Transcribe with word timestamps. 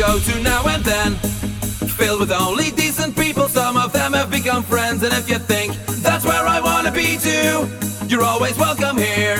go 0.00 0.18
to 0.18 0.42
now 0.42 0.66
and 0.66 0.82
then. 0.82 1.14
Filled 1.98 2.20
with 2.20 2.32
only 2.32 2.70
decent 2.70 3.14
people, 3.14 3.48
some 3.48 3.76
of 3.76 3.92
them 3.92 4.14
have 4.14 4.30
become 4.30 4.62
friends. 4.62 5.02
And 5.02 5.12
if 5.12 5.28
you 5.28 5.38
think 5.38 5.74
that's 6.06 6.24
where 6.24 6.46
I 6.56 6.58
wanna 6.58 6.90
be 6.90 7.18
too, 7.18 7.68
you're 8.08 8.24
always 8.24 8.56
welcome 8.56 8.96
here. 8.96 9.38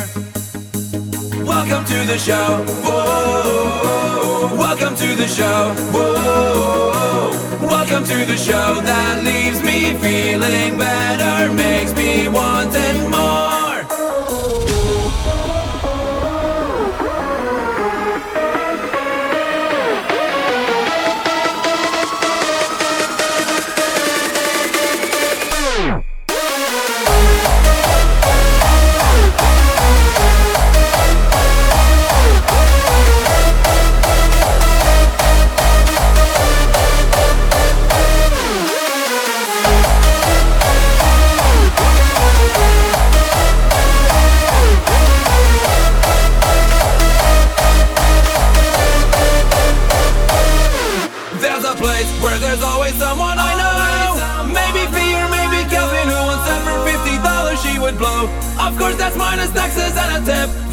Welcome 1.54 1.84
to 1.92 1.98
the 2.12 2.18
show. 2.18 2.48
Whoa. 2.84 4.54
Welcome 4.66 4.94
to 4.96 5.08
the 5.22 5.28
show. 5.28 5.60
Whoa. 5.94 7.30
Welcome 7.62 8.04
to 8.04 8.18
the 8.26 8.36
show 8.36 8.68
that 8.90 9.24
leaves 9.24 9.62
me 9.62 9.78
feeling 10.04 10.76
better, 10.76 11.52
makes 11.54 11.94
me 11.94 12.28
wanting 12.28 13.10
more. 13.10 13.69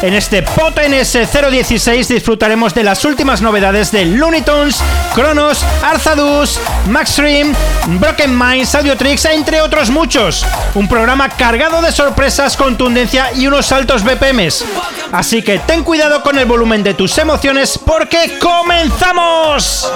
En 0.00 0.14
este 0.14 0.42
POTNS 0.42 1.18
016 1.50 2.06
disfrutaremos 2.06 2.72
de 2.72 2.84
las 2.84 3.04
últimas 3.04 3.42
novedades 3.42 3.90
de 3.90 4.04
Looney 4.04 4.42
Tunes, 4.42 4.76
Kronos, 5.12 5.64
Arzadus, 5.82 6.60
Maxstream, 6.88 7.52
Broken 7.98 8.38
Minds, 8.38 8.76
Tricks, 8.96 9.24
entre 9.24 9.60
otros 9.60 9.90
muchos. 9.90 10.46
Un 10.74 10.88
programa 10.88 11.28
cargado 11.28 11.82
de 11.82 11.90
sorpresas, 11.90 12.56
contundencia 12.56 13.32
y 13.34 13.48
unos 13.48 13.72
altos 13.72 14.04
BPMs. 14.04 14.64
Así 15.10 15.42
que 15.42 15.58
ten 15.58 15.82
cuidado 15.82 16.22
con 16.22 16.38
el 16.38 16.46
volumen 16.46 16.84
de 16.84 16.94
tus 16.94 17.18
emociones 17.18 17.76
porque 17.76 18.38
comenzamos. 18.38 19.90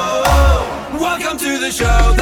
Show 1.70 2.16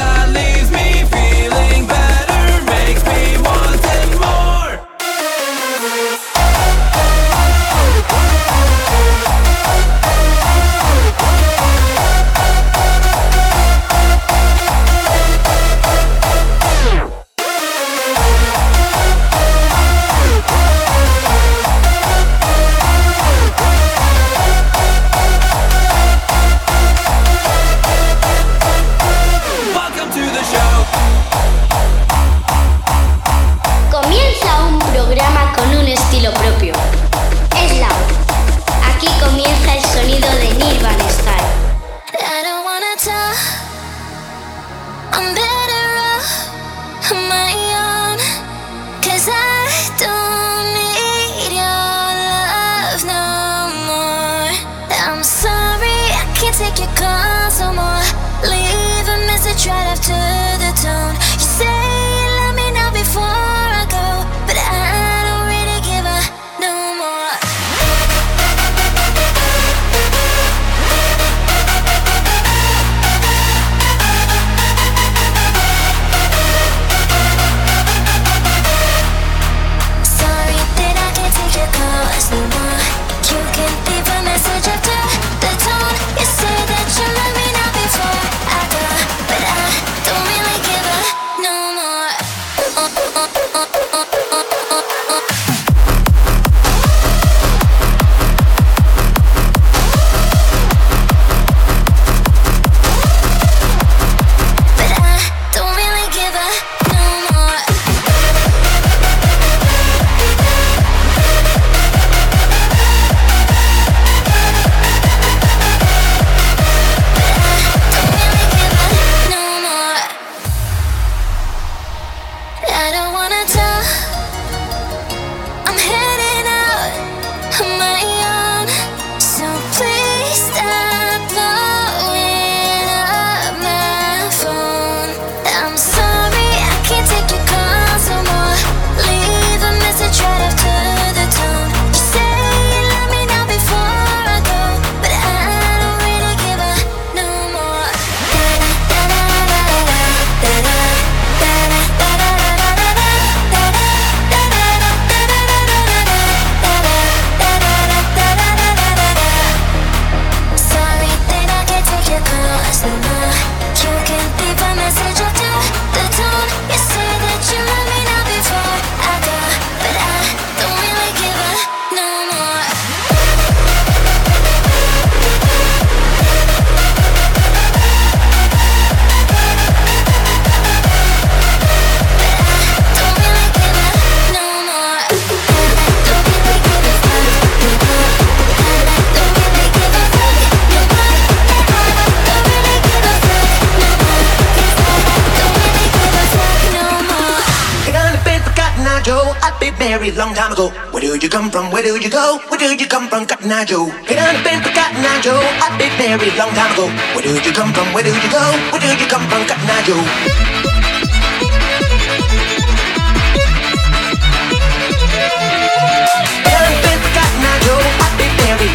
do 207.42 207.48
you 207.48 207.54
come 207.54 207.72
from? 207.72 207.92
Where 207.94 208.04
do 208.04 208.10
you 208.12 208.30
go? 208.30 208.44
Where 208.70 208.80
do 208.80 208.88
you 208.88 209.08
come 209.08 209.24
from, 209.28 209.46
Cotton 209.48 209.70
Eye 209.70 209.82
Joe? 209.86 210.04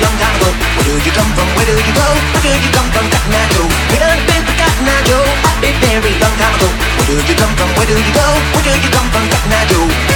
long 0.02 0.18
time 0.18 0.36
ago. 0.36 0.50
Where 0.76 0.86
do 0.86 0.94
you 0.98 1.14
come 1.14 1.32
from? 1.38 1.48
Where 1.56 1.66
do 1.66 1.74
you 1.78 1.94
go? 1.94 2.08
Where 2.34 2.42
do 2.42 2.50
you 2.50 2.72
come 2.74 2.90
from? 2.90 3.06
Cotton 3.06 3.38
Eye 3.38 3.50
Joe. 3.54 3.70
We 3.94 3.98
done 4.02 4.22
been 4.26 4.42
for 4.44 4.56
Cotton 4.58 4.90
Eye 4.90 5.04
Joe. 5.06 5.26
I've 5.46 5.62
been 5.62 5.78
very 5.86 6.14
long 6.18 6.36
time 6.42 6.56
ago. 6.58 6.68
Where 6.98 7.06
do 7.06 7.14
you 7.22 7.38
come 7.38 7.54
from? 7.56 7.70
Where 7.78 7.86
do 7.86 7.94
you 7.94 8.14
go? 8.18 8.28
Where 8.56 8.64
do 8.66 8.72
you 8.74 8.92
come 8.92 9.08
from? 9.14 9.24
Cotton 9.30 9.54
Eye 9.54 9.66
Joe. 9.70 10.15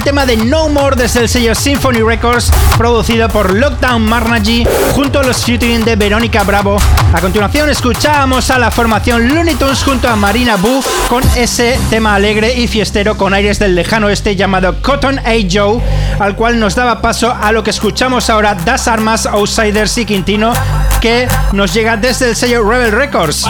El 0.00 0.04
tema 0.04 0.24
de 0.24 0.38
No 0.38 0.70
More 0.70 0.96
desde 0.96 1.20
el 1.20 1.28
sello 1.28 1.54
Symphony 1.54 2.00
Records, 2.00 2.50
producido 2.78 3.28
por 3.28 3.52
Lockdown 3.52 4.00
Marnagy, 4.00 4.66
junto 4.94 5.20
a 5.20 5.22
los 5.22 5.44
featuring 5.44 5.84
de 5.84 5.94
Verónica 5.94 6.42
Bravo. 6.42 6.78
A 7.12 7.20
continuación 7.20 7.68
escuchábamos 7.68 8.50
a 8.50 8.58
la 8.58 8.70
formación 8.70 9.28
Looney 9.28 9.56
Tunes 9.56 9.82
junto 9.82 10.08
a 10.08 10.16
Marina 10.16 10.56
Boo 10.56 10.82
con 11.08 11.22
ese 11.36 11.78
tema 11.90 12.14
alegre 12.14 12.54
y 12.54 12.66
fiestero 12.66 13.18
con 13.18 13.34
aires 13.34 13.58
del 13.58 13.74
lejano 13.74 14.06
oeste 14.06 14.36
llamado 14.36 14.80
Cotton 14.80 15.18
A. 15.18 15.32
Joe, 15.50 15.82
al 16.18 16.34
cual 16.34 16.58
nos 16.58 16.74
daba 16.74 17.02
paso 17.02 17.36
a 17.38 17.52
lo 17.52 17.62
que 17.62 17.70
escuchamos 17.70 18.30
ahora 18.30 18.54
Das 18.54 18.88
Armas, 18.88 19.26
Outsiders 19.26 19.98
y 19.98 20.06
Quintino, 20.06 20.54
que 21.02 21.28
nos 21.52 21.74
llega 21.74 21.98
desde 21.98 22.30
el 22.30 22.36
sello 22.36 22.62
Rebel 22.62 22.92
Records. 22.92 23.44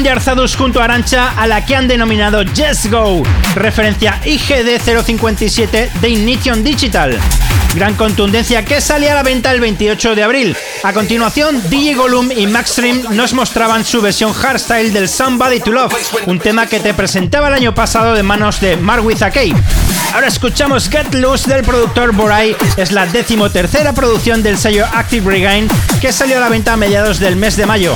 de 0.00 0.08
Arzados 0.08 0.56
junto 0.56 0.80
a 0.80 0.84
Arancha 0.84 1.34
a 1.36 1.46
la 1.46 1.66
que 1.66 1.76
han 1.76 1.86
denominado 1.86 2.42
Just 2.56 2.86
Go, 2.86 3.22
referencia 3.54 4.18
IGD 4.24 4.80
057 4.80 5.90
de 6.00 6.08
Ignition 6.08 6.64
Digital. 6.64 7.20
Gran 7.74 7.94
contundencia 7.94 8.64
que 8.64 8.80
sale 8.80 9.10
a 9.10 9.14
la 9.14 9.22
venta 9.22 9.52
el 9.52 9.60
28 9.60 10.14
de 10.14 10.22
abril. 10.22 10.56
A 10.82 10.94
continuación, 10.94 11.62
DJ 11.68 11.94
Gollum 11.94 12.32
y 12.32 12.46
Maxstream 12.46 13.02
nos 13.10 13.34
mostraban 13.34 13.84
su 13.84 14.00
versión 14.00 14.32
hardstyle 14.32 14.94
del 14.94 15.10
Somebody 15.10 15.60
to 15.60 15.72
Love, 15.72 15.94
un 16.26 16.38
tema 16.38 16.66
que 16.66 16.80
te 16.80 16.94
presentaba 16.94 17.48
el 17.48 17.54
año 17.54 17.74
pasado 17.74 18.14
de 18.14 18.22
manos 18.22 18.60
de 18.60 18.78
Marwitha 18.78 19.30
Kay. 19.30 19.54
Ahora 20.14 20.28
escuchamos 20.28 20.88
Get 20.88 21.12
Loose 21.12 21.52
del 21.52 21.64
productor 21.64 22.14
Borai, 22.14 22.56
es 22.78 22.92
la 22.92 23.04
decimotercera 23.06 23.92
producción 23.92 24.42
del 24.42 24.56
sello 24.56 24.86
Active 24.90 25.30
Regain 25.30 25.68
que 26.00 26.12
salió 26.12 26.38
a 26.38 26.40
la 26.40 26.48
venta 26.48 26.72
a 26.72 26.76
mediados 26.78 27.18
del 27.18 27.36
mes 27.36 27.56
de 27.56 27.66
mayo. 27.66 27.94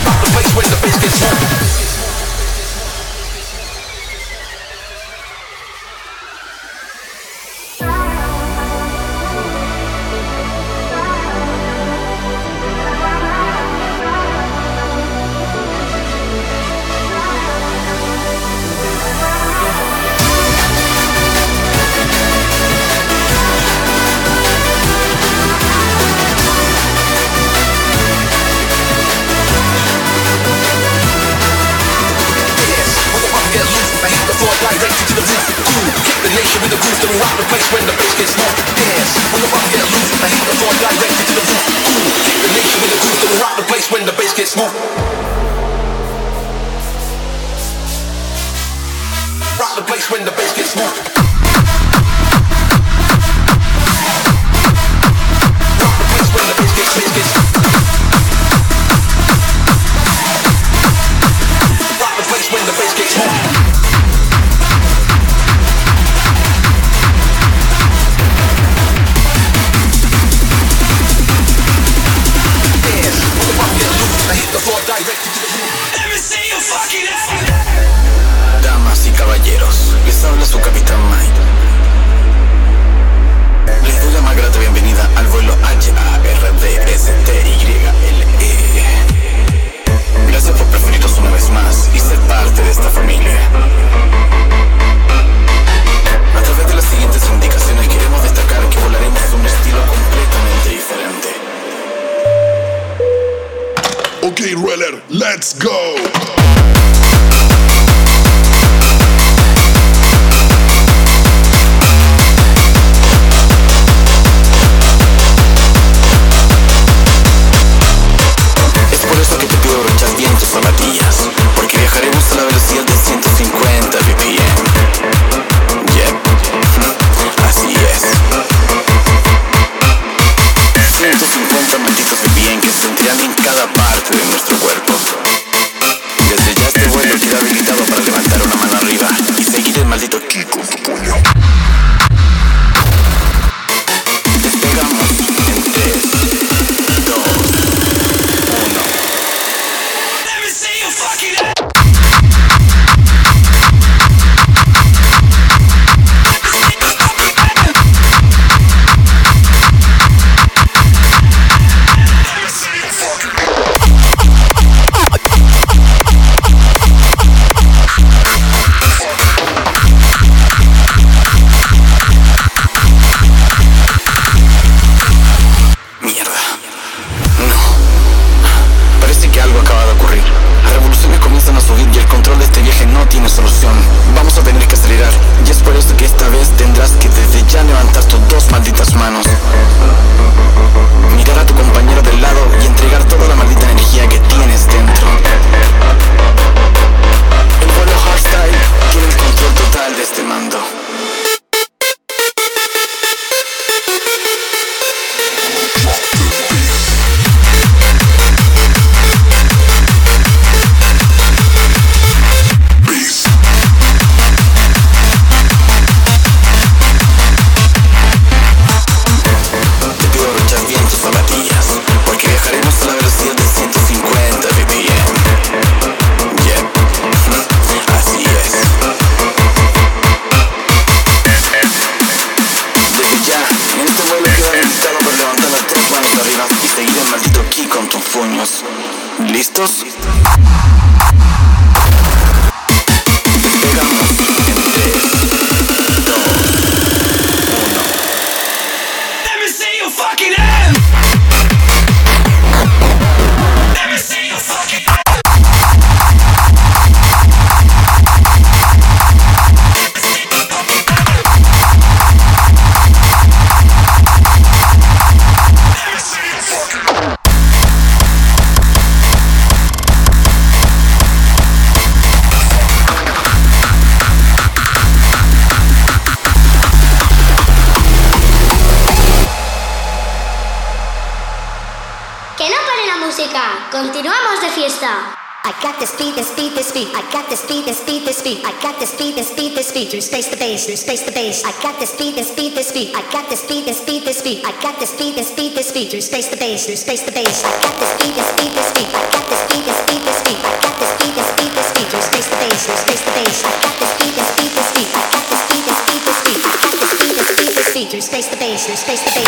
beat, 289.77 289.91
through 289.93 290.01
space 290.01 290.29
the 290.33 290.41
bass, 290.41 290.65
through 290.65 290.81
space 290.81 291.05
the 291.05 291.13
bass. 291.13 291.45
I 291.45 291.53
got 291.61 291.77
this 291.77 291.93
beat, 292.01 292.17
this 292.17 292.33
beat, 292.33 292.57
this 292.57 292.73
beat. 292.73 292.97
I 292.97 293.05
got 293.13 293.29
this 293.29 293.45
beat, 293.45 293.69
this 293.69 293.85
beat, 293.85 294.09
this 294.09 294.23
beat. 294.25 294.41
I 294.41 294.53
got 294.65 294.81
this 294.81 294.97
beat, 294.97 295.17
this 295.17 295.31
beat, 295.37 295.53
this 295.53 295.71
beat. 295.71 295.91
Through 295.91 296.01
space 296.01 296.29
the 296.33 296.37
bass, 296.41 296.65
through 296.65 296.81
space 296.81 297.03
the 297.05 297.13
bass. 297.13 297.45
I 297.45 297.53
got 297.61 297.77
this 297.77 297.93
beat, 298.01 298.17
this 298.17 298.33
beat, 298.41 298.57
this 298.57 298.73
beat. 298.73 298.89
I 298.89 299.05
got 299.13 299.29
this 299.29 299.45
beat, 299.53 299.65
this 299.69 299.81
beat, 299.85 300.01
this 300.01 300.21
beat. 300.25 300.41
I 300.41 300.57
got 300.65 300.81
this 300.81 300.93
beat, 300.97 301.13
this 301.13 301.29
beat, 301.37 301.53
this 301.53 301.69
beat. 301.77 301.89
Through 301.93 302.09
space 302.09 302.29
the 302.33 302.37
bass, 302.41 302.65
through 302.65 302.81
space 302.89 303.05
the 303.05 303.13
bass. 303.21 303.45
I 303.45 303.53
got 303.61 303.77
this 303.77 303.93
beat, 304.01 304.15
this 304.17 304.31
beat, 304.33 304.53
this 304.57 304.71
beat. 304.73 304.89
I 304.97 305.05
got 305.13 305.25
this 305.29 305.45
beat, 305.45 305.65
this 305.69 305.81
beat, 305.85 306.03
this 306.09 306.21
beat. 306.25 306.41
I 306.41 306.57
got 306.57 306.77
this 306.81 306.95
beat, 306.97 307.15
this 307.21 307.31
beat, 307.37 307.53
this 307.53 307.69
beat. 307.77 307.89
Through 307.93 308.01
space 308.01 308.29
the 308.33 308.39
bass, 308.41 308.65
through 308.65 308.81
space 308.81 309.03
the 309.05 309.13
bass. 309.13 309.26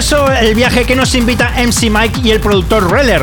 Curioso, 0.00 0.32
el 0.32 0.54
viaje 0.54 0.86
que 0.86 0.96
nos 0.96 1.14
invita 1.14 1.52
MC 1.58 1.90
Mike 1.90 2.20
y 2.24 2.30
el 2.30 2.40
productor 2.40 2.90
Reller, 2.90 3.22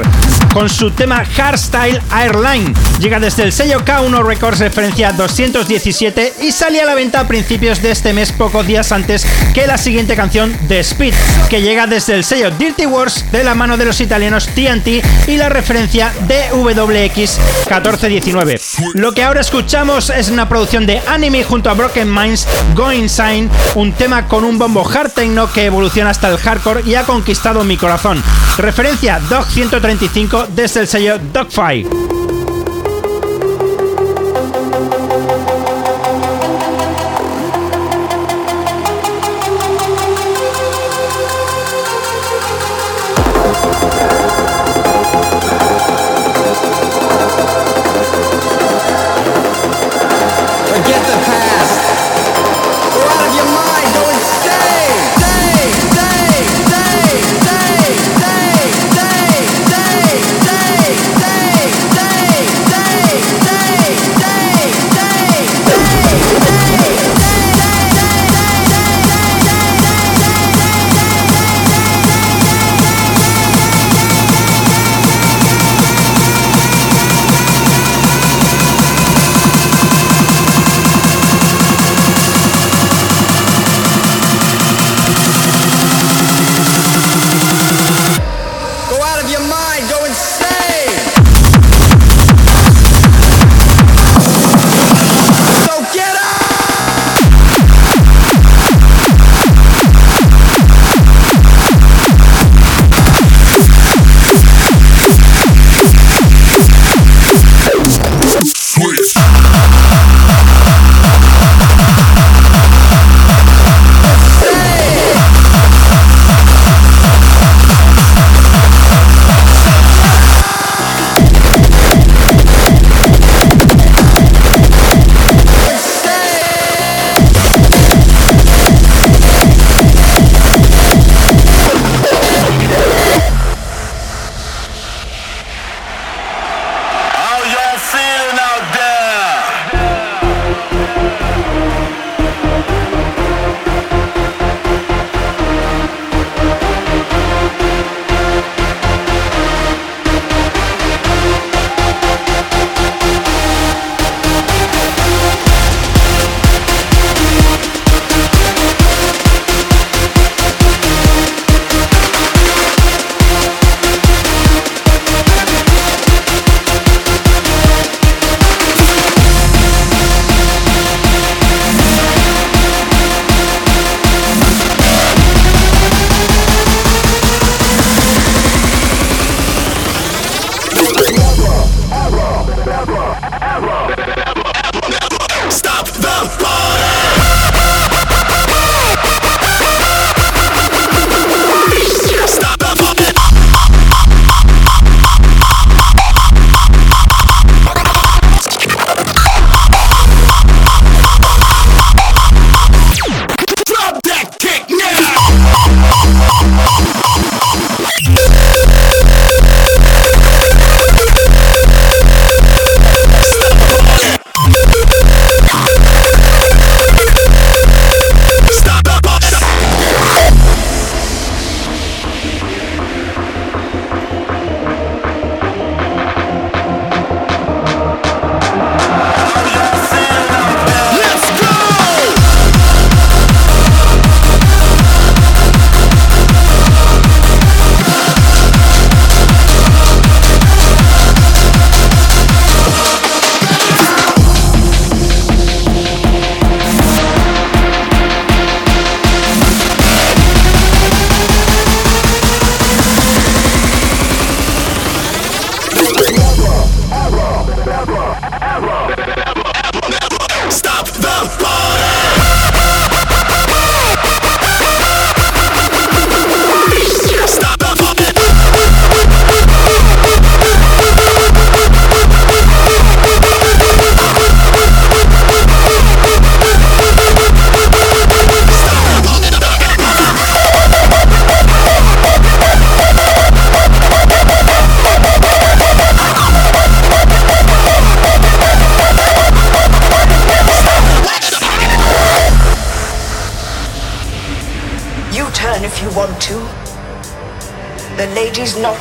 con 0.54 0.70
su 0.70 0.92
tema 0.92 1.26
Hardstyle 1.26 2.00
Airline. 2.12 2.87
Llega 3.00 3.20
desde 3.20 3.44
el 3.44 3.54
sello 3.54 3.86
K1 3.86 4.26
Records 4.26 4.60
referencia 4.60 5.12
217 5.12 6.34
y 6.42 6.52
sale 6.52 6.82
a 6.82 6.86
la 6.86 6.96
venta 6.96 7.20
a 7.20 7.28
principios 7.28 7.82
de 7.82 7.92
este 7.92 8.12
mes, 8.12 8.32
pocos 8.32 8.66
días 8.66 8.92
antes 8.92 9.26
que 9.54 9.68
la 9.68 9.78
siguiente 9.78 10.16
canción 10.16 10.56
The 10.68 10.80
Speed, 10.80 11.14
que 11.48 11.62
llega 11.62 11.86
desde 11.86 12.16
el 12.16 12.24
sello 12.24 12.50
Dirty 12.50 12.88
Wars 12.88 13.32
de 13.32 13.44
la 13.44 13.54
mano 13.54 13.78
de 13.78 13.86
los 13.86 14.02
italianos 14.02 14.48
TNT 14.48 15.28
y 15.28 15.38
la 15.38 15.50
referencia 15.50 16.12
DWX 16.28 17.40
1419. 17.68 18.60
Lo 18.96 19.12
que 19.12 19.24
ahora 19.24 19.42
escuchamos 19.42 20.10
es 20.10 20.30
una 20.30 20.50
producción 20.50 20.88
de 20.88 21.00
Anime 21.08 21.44
junto 21.44 21.70
a 21.70 21.76
Broken 21.76 22.12
Minds, 22.12 22.48
Go 22.74 22.92
Insane, 22.92 23.48
un 23.76 23.94
tema 23.94 24.28
con 24.28 24.44
un 24.44 24.58
bombo 24.58 24.88
hard 24.88 25.12
techno 25.12 25.52
que 25.54 25.66
evoluciona 25.66 26.10
hasta 26.10 26.30
el 26.30 26.38
hardcore 26.38 26.82
y 26.86 26.96
ha 26.96 27.04
conquistado 27.04 27.64
mi 27.64 27.78
corazón. 27.78 28.24
Referencia 28.58 29.20
Dog 29.30 29.46
135 29.46 30.48
desde 30.56 30.80
el 30.80 30.88
sello 30.88 31.20
Dogfight. 31.32 32.17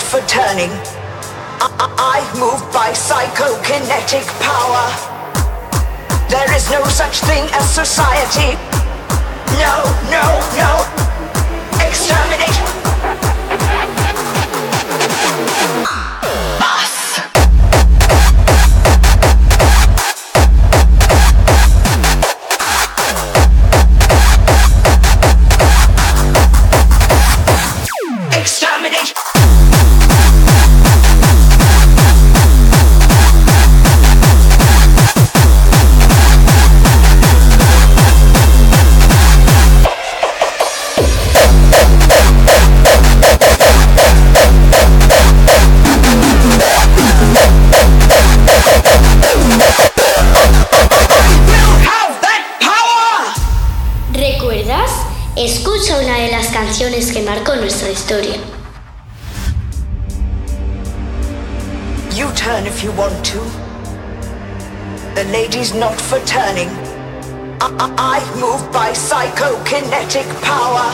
For 0.06 0.20
turning. 0.28 0.70
I, 1.58 1.90
I, 1.98 2.38
move 2.38 2.62
by 2.72 2.92
psychokinetic 2.92 4.22
power. 4.38 4.86
There 6.30 6.54
is 6.54 6.70
no 6.70 6.84
such 6.84 7.18
thing 7.20 7.42
as 7.52 7.68
society. 7.68 8.75
You 62.16 62.32
turn 62.32 62.66
if 62.66 62.82
you 62.82 62.92
want 62.92 63.22
to. 63.26 63.38
The 65.14 65.24
lady's 65.30 65.74
not 65.74 66.00
for 66.00 66.18
turning. 66.20 66.70
I, 67.60 67.68
I, 67.76 68.16
I 68.16 68.40
move 68.40 68.72
by 68.72 68.92
psychokinetic 68.92 70.24
power. 70.40 70.88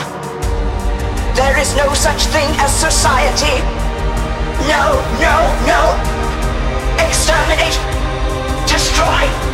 There 1.33 1.57
is 1.57 1.77
no 1.77 1.93
such 1.93 2.25
thing 2.25 2.49
as 2.59 2.75
society. 2.75 3.55
No, 4.67 4.99
no, 5.23 5.35
no. 5.63 5.81
Exterminate. 7.07 7.79
Destroy. 8.67 9.52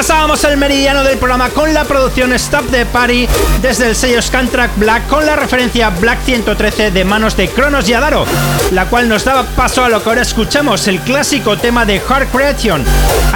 Pasábamos 0.00 0.42
el 0.44 0.56
meridiano 0.56 1.04
del 1.04 1.18
programa 1.18 1.50
con 1.50 1.74
la 1.74 1.84
producción 1.84 2.32
Stop 2.32 2.70
the 2.70 2.86
Party 2.86 3.28
desde 3.60 3.86
el 3.86 3.94
sello 3.94 4.22
Scantrack 4.22 4.70
Black 4.76 5.06
con 5.08 5.26
la 5.26 5.36
referencia 5.36 5.90
Black 5.90 6.20
113 6.24 6.90
de 6.90 7.04
manos 7.04 7.36
de 7.36 7.48
Kronos 7.48 7.86
y 7.86 7.92
Adaro, 7.92 8.24
la 8.70 8.86
cual 8.86 9.10
nos 9.10 9.26
daba 9.26 9.42
paso 9.42 9.84
a 9.84 9.90
lo 9.90 10.02
que 10.02 10.08
ahora 10.08 10.22
escuchamos, 10.22 10.88
el 10.88 11.00
clásico 11.00 11.58
tema 11.58 11.84
de 11.84 12.00
Hard 12.08 12.28
Creation, 12.28 12.82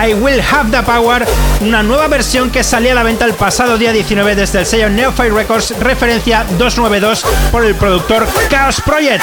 I 0.02 0.14
Will 0.14 0.40
Have 0.40 0.70
the 0.70 0.82
Power, 0.82 1.26
una 1.60 1.82
nueva 1.82 2.08
versión 2.08 2.48
que 2.48 2.64
salía 2.64 2.92
a 2.92 2.94
la 2.94 3.02
venta 3.02 3.26
el 3.26 3.34
pasado 3.34 3.76
día 3.76 3.92
19 3.92 4.34
desde 4.34 4.60
el 4.60 4.64
sello 4.64 4.88
Neophyte 4.88 5.34
Records, 5.34 5.78
referencia 5.80 6.46
292 6.56 7.26
por 7.52 7.66
el 7.66 7.74
productor 7.74 8.26
Chaos 8.48 8.80
Project. 8.80 9.22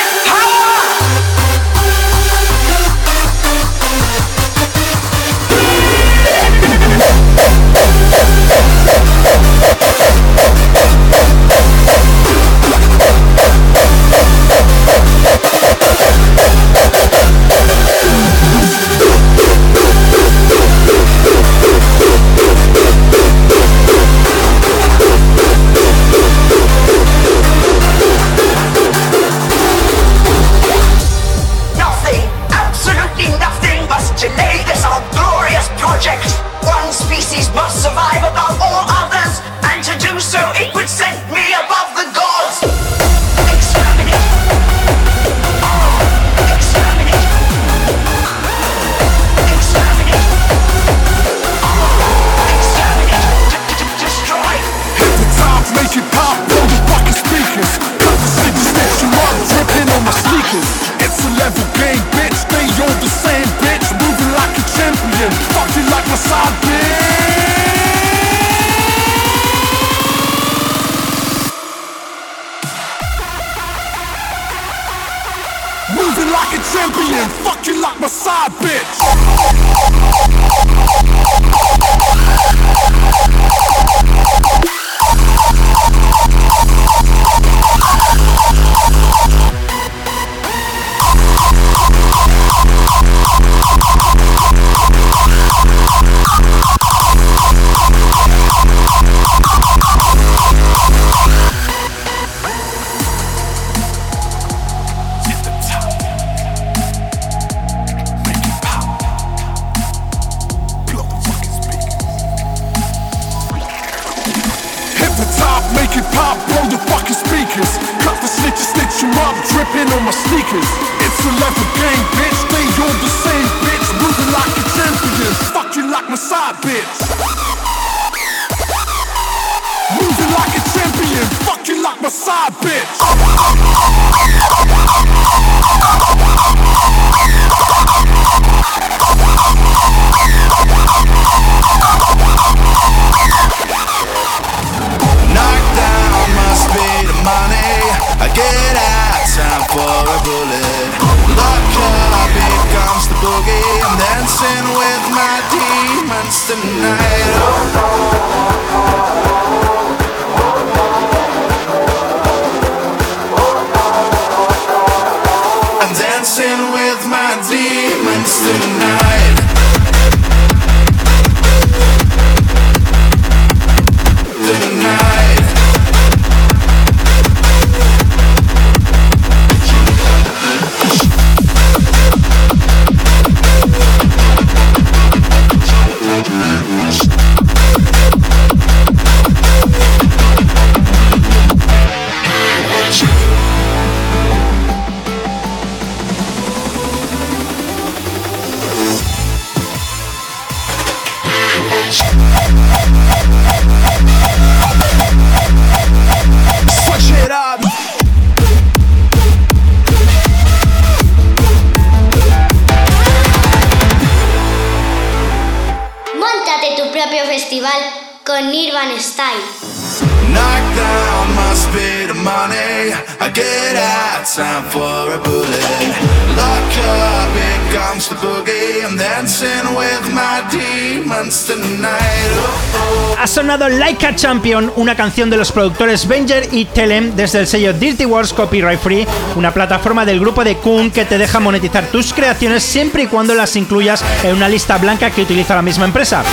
Champion, 234.15 234.71
una 234.75 234.95
canción 234.95 235.29
de 235.29 235.37
los 235.37 235.51
productores 235.51 236.07
Venger 236.07 236.49
y 236.51 236.65
Telem 236.65 237.15
desde 237.15 237.39
el 237.39 237.47
sello 237.47 237.73
Dirty 237.73 238.05
Wars 238.05 238.33
Copyright 238.33 238.79
Free, 238.79 239.07
una 239.35 239.53
plataforma 239.53 240.05
del 240.05 240.19
grupo 240.19 240.43
de 240.43 240.57
Kun 240.57 240.91
que 240.91 241.05
te 241.05 241.17
deja 241.17 241.39
monetizar 241.39 241.85
tus 241.87 242.13
creaciones 242.13 242.63
siempre 242.63 243.03
y 243.03 243.07
cuando 243.07 243.33
las 243.35 243.55
incluyas 243.55 244.03
en 244.23 244.35
una 244.35 244.49
lista 244.49 244.77
blanca 244.77 245.11
que 245.11 245.21
utiliza 245.21 245.55
la 245.55 245.61
misma 245.61 245.85
empresa. 245.85 246.23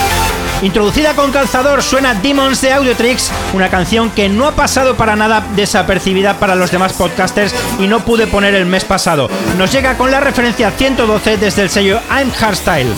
Introducida 0.63 1.15
con 1.15 1.31
calzador 1.31 1.83
suena 1.83 2.15
Demons 2.15 2.61
de 2.61 2.73
Audiotrix, 2.73 3.31
una 3.53 3.69
canción 3.69 4.11
que 4.11 4.29
no 4.29 4.47
ha 4.47 4.57
pasado 4.57 4.97
para 4.97 5.15
nada 5.15 5.47
desapercibida 5.55 6.39
para 6.39 6.57
los 6.57 6.71
demás 6.71 6.95
podcasters 6.95 7.55
y 7.79 7.87
no 7.87 8.01
pude 8.01 8.27
poner 8.27 8.55
el 8.55 8.67
mes 8.67 8.85
pasado. 8.85 9.31
Nos 9.57 9.73
llega 9.73 9.97
con 9.97 10.11
la 10.11 10.21
referencia 10.21 10.73
112 10.73 11.37
desde 11.37 11.63
el 11.63 11.71
sello 11.71 12.01
I'm 12.11 12.33
Hardstyle. 12.33 12.93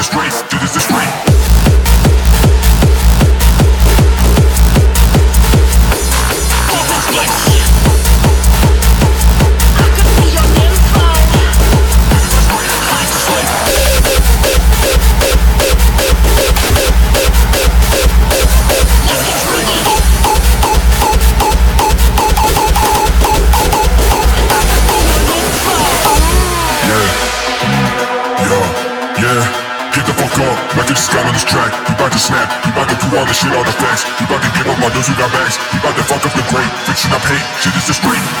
is 0.00 0.06
a 0.06 0.30
straight, 0.30 0.60
this 0.60 0.76
is 0.76 0.90
a 0.90 0.94
race. 0.94 1.29
On 34.82 34.92
those 34.92 35.06
who 35.08 35.14
got 35.14 35.30
bags. 35.32 35.58
We 35.72 35.78
bout 35.80 35.96
to 35.96 36.04
fuck 36.04 36.24
up 36.24 36.32
the 36.32 36.44
great, 36.48 36.70
fixing 36.86 37.12
up 37.12 37.22
hate. 37.22 37.44
Shit 37.60 37.76
is 37.76 37.86
just 37.86 38.00
straight. 38.00 38.39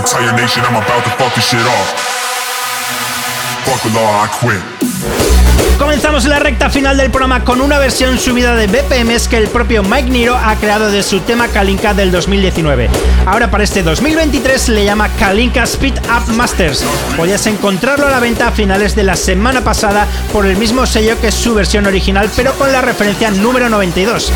Entire 0.00 0.32
nation, 0.34 0.64
I'm 0.64 0.76
about 0.76 1.04
to 1.04 1.10
fuck 1.10 1.34
this 1.34 1.44
shit 1.44 1.60
off. 1.60 1.88
Fuck 3.66 3.82
the 3.82 3.90
law, 3.90 4.24
I 4.24 4.28
quit. 4.32 4.79
Comenzamos 5.80 6.26
la 6.26 6.38
recta 6.38 6.68
final 6.68 6.98
del 6.98 7.10
programa 7.10 7.42
con 7.42 7.62
una 7.62 7.78
versión 7.78 8.18
subida 8.18 8.54
de 8.54 8.66
BPMs 8.66 9.28
que 9.28 9.38
el 9.38 9.48
propio 9.48 9.82
Mike 9.82 10.10
Niro 10.10 10.36
ha 10.36 10.54
creado 10.56 10.90
de 10.90 11.02
su 11.02 11.20
tema 11.20 11.48
Kalinka 11.48 11.94
del 11.94 12.12
2019. 12.12 12.90
Ahora 13.24 13.50
para 13.50 13.64
este 13.64 13.82
2023 13.82 14.68
le 14.68 14.84
llama 14.84 15.08
Kalinka 15.08 15.62
Speed 15.62 15.94
Up 16.00 16.34
Masters. 16.34 16.84
Podías 17.16 17.46
encontrarlo 17.46 18.06
a 18.06 18.10
la 18.10 18.20
venta 18.20 18.48
a 18.48 18.52
finales 18.52 18.94
de 18.94 19.04
la 19.04 19.16
semana 19.16 19.62
pasada 19.62 20.06
por 20.34 20.44
el 20.44 20.58
mismo 20.58 20.84
sello 20.84 21.18
que 21.18 21.32
su 21.32 21.54
versión 21.54 21.86
original, 21.86 22.28
pero 22.36 22.52
con 22.58 22.70
la 22.70 22.82
referencia 22.82 23.30
número 23.30 23.70
92. 23.70 24.30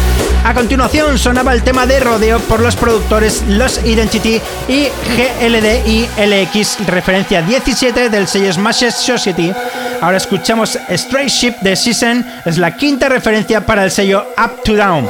A 0.45 0.55
continuación 0.55 1.18
sonaba 1.18 1.53
el 1.53 1.62
tema 1.62 1.86
de 1.86 2.01
rodeo 2.01 2.40
por 2.40 2.61
los 2.61 2.74
productores 2.74 3.45
Los 3.49 3.84
Identity 3.84 4.40
y 4.66 4.88
GLD 5.16 5.86
y 5.86 6.09
LX, 6.16 6.86
referencia 6.86 7.42
17 7.42 8.09
del 8.09 8.28
sello 8.28 8.51
Smash 8.51 8.90
Society. 8.90 9.53
Ahora 10.05 10.18
escuchamos 10.18 10.78
Straight 10.90 11.30
Ship 11.30 11.55
de 11.62 11.74
Season, 11.74 12.26
es 12.44 12.59
la 12.59 12.76
quinta 12.76 13.09
referencia 13.09 13.64
para 13.64 13.84
el 13.84 13.90
sello 13.90 14.34
Up 14.36 14.62
to 14.62 14.74
Down. 14.76 15.09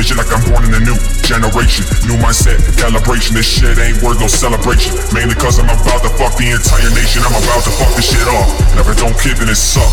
Shit 0.00 0.16
like 0.16 0.32
I'm 0.32 0.40
born 0.48 0.64
in 0.64 0.72
a 0.72 0.80
new 0.80 0.96
generation. 1.20 1.84
New 2.08 2.16
mindset, 2.16 2.56
calibration. 2.80 3.36
This 3.36 3.44
shit 3.44 3.76
ain't 3.76 4.00
worth 4.00 4.16
no 4.16 4.26
celebration. 4.32 4.96
Mainly 5.12 5.36
cause 5.36 5.60
I'm 5.60 5.68
about 5.68 6.00
to 6.00 6.10
fuck 6.16 6.32
the 6.40 6.48
entire 6.48 6.88
nation. 6.96 7.20
I'm 7.20 7.36
about 7.36 7.60
to 7.68 7.72
fuck 7.76 7.92
this 7.92 8.08
shit 8.08 8.24
off. 8.24 8.48
And 8.72 8.80
if 8.80 8.88
I 8.88 8.94
don't 8.96 9.16
kid, 9.20 9.36
then 9.36 9.52
it 9.52 9.60
suck. 9.60 9.92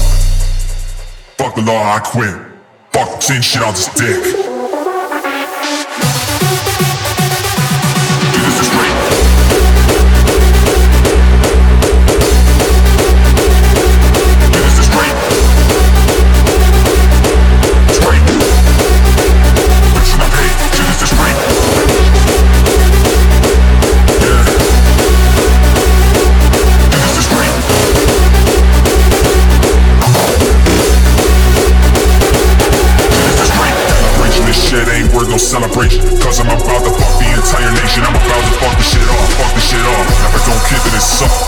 Fuck 1.36 1.56
the 1.56 1.64
law, 1.68 1.84
I 1.84 2.00
quit. 2.00 2.32
Fuck 2.96 3.20
the 3.20 3.22
seeing 3.22 3.42
shit 3.42 3.62
on 3.62 3.74
this 3.76 3.92
dick. 4.00 4.49
Celebration. 35.40 36.04
Cause 36.20 36.40
I'm 36.40 36.52
about 36.52 36.84
to 36.84 36.92
fuck 36.92 37.14
the 37.16 37.30
entire 37.32 37.72
nation. 37.72 38.04
I'm 38.04 38.16
about 38.16 38.44
to 38.44 38.54
fuck 38.60 38.76
this 38.76 38.92
shit 38.92 39.08
off, 39.08 39.30
fuck 39.40 39.56
this 39.56 39.64
shit 39.64 39.80
off. 39.80 40.06
If 40.28 40.36
I 40.36 40.40
don't 40.52 40.64
give 40.68 40.84
it, 40.86 40.94
it 40.94 41.02
suck. 41.02 41.39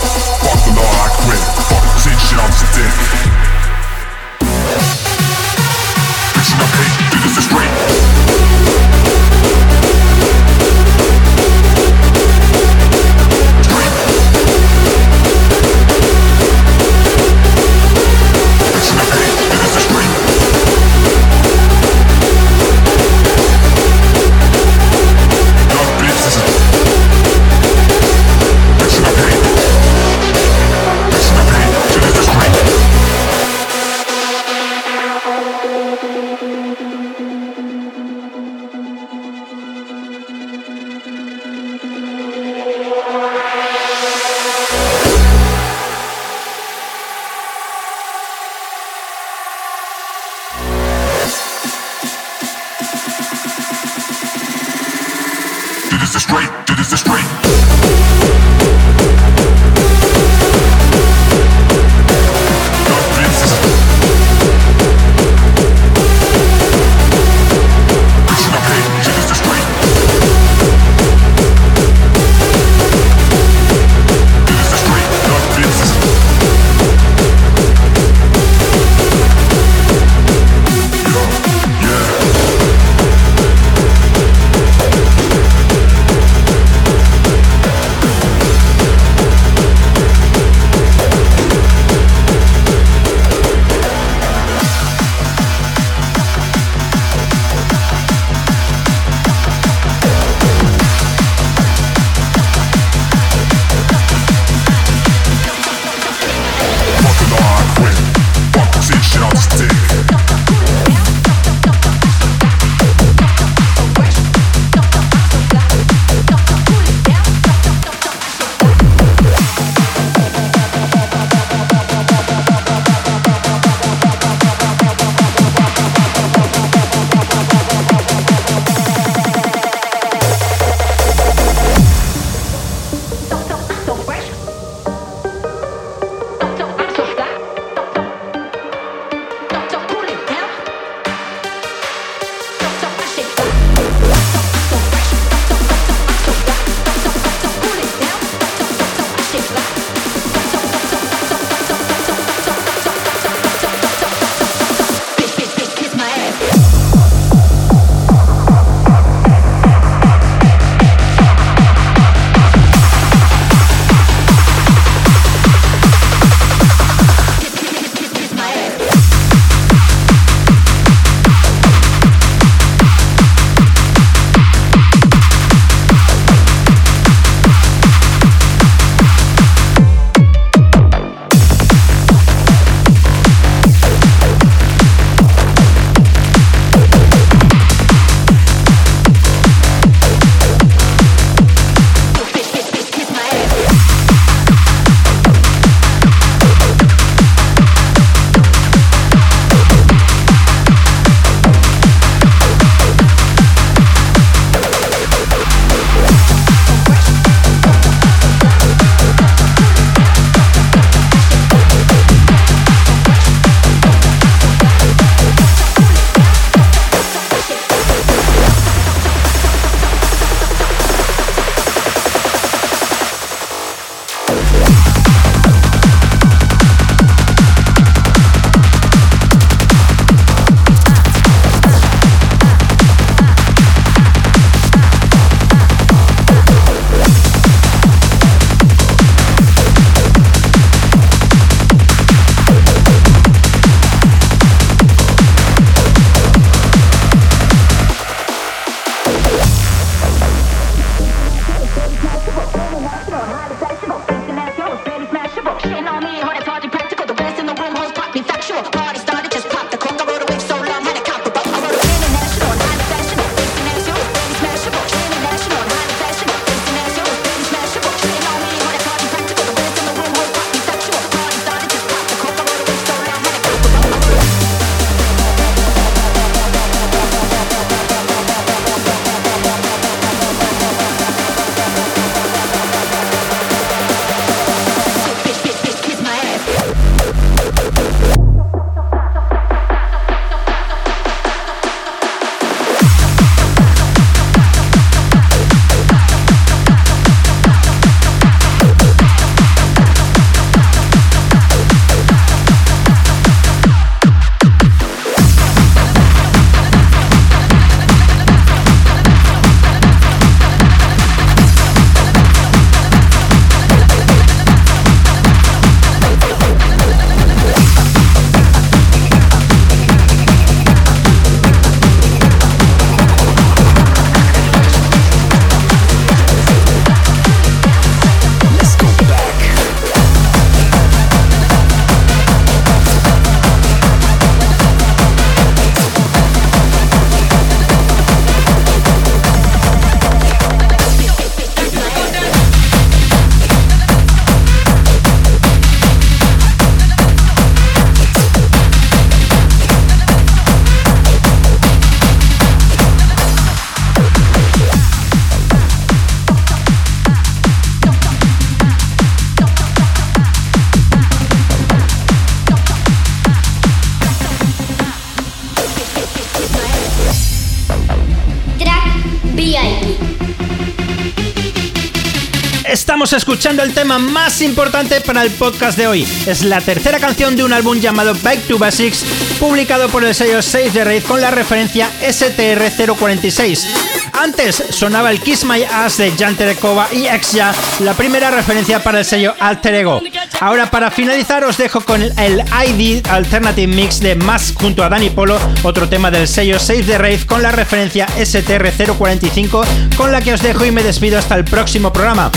Estamos 373.12 373.24
escuchando 373.24 373.64
el 373.64 373.74
tema 373.74 374.00
más 374.00 374.42
importante 374.42 375.02
para 375.02 375.22
el 375.24 375.32
podcast 375.32 375.78
de 375.78 375.86
hoy. 375.86 376.08
Es 376.26 376.46
la 376.46 376.62
tercera 376.62 376.98
canción 376.98 377.36
de 377.36 377.44
un 377.44 377.52
álbum 377.52 377.78
llamado 377.78 378.14
Back 378.24 378.48
to 378.48 378.58
Basics, 378.58 379.04
publicado 379.38 379.90
por 379.90 380.06
el 380.06 380.16
sello 380.16 380.42
Save 380.42 380.70
the 380.70 380.86
Raid 380.86 381.04
con 381.04 381.20
la 381.20 381.30
referencia 381.30 381.90
STR046. 382.02 383.66
Antes 384.14 384.64
sonaba 384.70 385.12
el 385.12 385.20
Kiss 385.20 385.44
My 385.44 385.62
Ass 385.64 385.98
de 385.98 386.14
Jan 386.18 386.36
Terekova 386.36 386.88
y 386.94 387.08
Exja, 387.08 387.54
la 387.82 387.94
primera 387.96 388.32
referencia 388.32 388.82
para 388.82 389.00
el 389.00 389.06
sello 389.06 389.36
Alter 389.40 389.76
Ego. 389.76 390.02
Ahora 390.42 390.72
para 390.72 390.90
finalizar 390.90 391.44
os 391.44 391.58
dejo 391.58 391.82
con 391.82 392.02
el 392.02 392.44
ID 392.68 393.06
Alternative 393.08 393.68
Mix 393.68 394.00
de 394.00 394.16
Mask 394.16 394.60
junto 394.60 394.84
a 394.84 394.90
Danny 394.90 395.12
Polo, 395.12 395.38
otro 395.62 395.88
tema 395.88 396.10
del 396.10 396.28
sello 396.28 396.58
Save 396.58 396.82
the 396.82 396.98
Raid 396.98 397.22
con 397.28 397.44
la 397.44 397.52
referencia 397.52 398.08
STR045 398.18 399.96
con 399.96 400.12
la 400.12 400.20
que 400.20 400.34
os 400.34 400.42
dejo 400.42 400.66
y 400.66 400.72
me 400.72 400.82
despido 400.82 401.20
hasta 401.20 401.36
el 401.36 401.46
próximo 401.46 401.94
programa. 401.94 402.32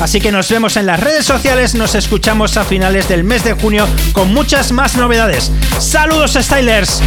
Así 0.00 0.22
que 0.22 0.32
nos 0.32 0.48
vemos 0.48 0.78
en 0.78 0.86
las 0.86 1.00
redes 1.00 1.26
sociales, 1.26 1.74
nos 1.74 1.94
escuchamos 1.94 2.56
a 2.56 2.64
finales 2.64 3.06
del 3.10 3.24
mes 3.24 3.44
de 3.44 3.52
junio 3.52 3.86
con 4.14 4.32
muchas 4.32 4.72
más 4.72 4.96
novedades. 4.96 5.52
¡Saludos 5.78 6.38
Stylers! 6.40 7.02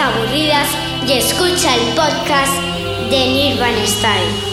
Aburridas 0.00 0.68
y 1.06 1.12
escucha 1.12 1.74
el 1.74 1.94
podcast 1.94 2.60
de 3.10 3.26
Nirvana 3.28 3.86
Style. 3.86 4.50